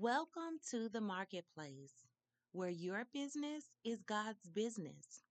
[0.00, 1.92] Welcome to the marketplace,
[2.50, 5.22] where your business is God's business.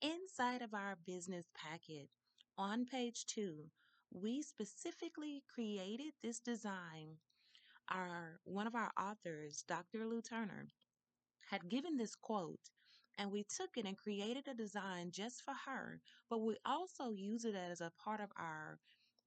[0.00, 2.08] Inside of our business packet,
[2.58, 3.70] on page two,
[4.12, 7.18] we specifically created this design.
[7.92, 10.04] Our one of our authors, Dr.
[10.04, 10.66] Lou Turner,
[11.48, 12.70] had given this quote,
[13.18, 17.44] and we took it and created a design just for her, but we also use
[17.44, 18.80] it as a part of our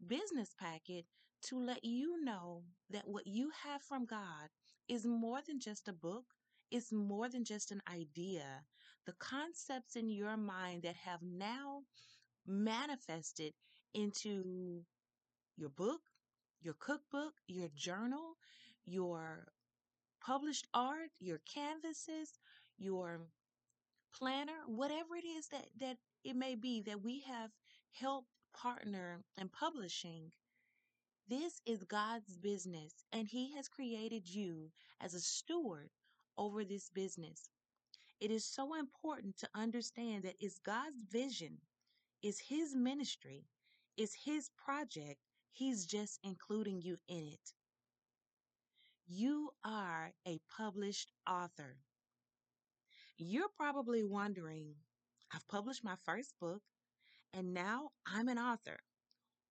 [0.05, 1.05] business packet
[1.43, 4.49] to let you know that what you have from God
[4.87, 6.25] is more than just a book,
[6.71, 8.63] it's more than just an idea.
[9.05, 11.83] The concepts in your mind that have now
[12.47, 13.53] manifested
[13.93, 14.83] into
[15.57, 16.01] your book,
[16.61, 18.35] your cookbook, your journal,
[18.85, 19.47] your
[20.25, 22.39] published art, your canvases,
[22.77, 23.21] your
[24.15, 27.51] planner, whatever it is that, that it may be that we have
[27.91, 30.31] helped partner in publishing.
[31.27, 35.89] This is God's business, and He has created you as a steward
[36.37, 37.49] over this business.
[38.19, 41.57] It is so important to understand that it's God's vision,
[42.23, 43.45] it's His ministry,
[43.97, 45.19] it's His project.
[45.51, 47.53] He's just including you in it.
[49.07, 51.77] You are a published author.
[53.17, 54.75] You're probably wondering,
[55.33, 56.61] I've published my first book
[57.35, 58.79] and now I'm an author.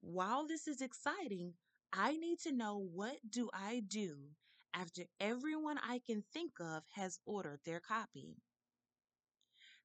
[0.01, 1.53] While this is exciting,
[1.93, 4.17] I need to know what do I do
[4.75, 8.37] after everyone I can think of has ordered their copy.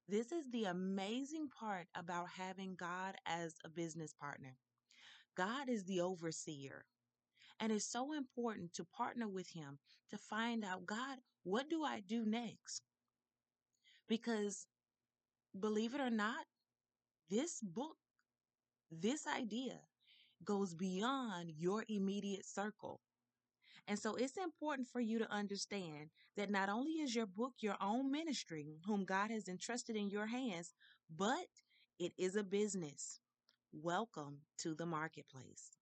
[0.08, 4.56] This is the amazing part about having God as a business partner.
[5.36, 6.84] God is the overseer.
[7.60, 9.78] And it's so important to partner with Him
[10.10, 12.82] to find out, God, what do I do next?
[14.08, 14.66] Because
[15.58, 16.46] believe it or not,
[17.30, 17.96] this book,
[18.90, 19.80] this idea
[20.44, 23.00] goes beyond your immediate circle.
[23.86, 27.76] And so it's important for you to understand that not only is your book your
[27.80, 30.74] own ministry, whom God has entrusted in your hands,
[31.14, 31.46] but
[31.98, 33.20] it is a business.
[33.72, 35.79] Welcome to the marketplace.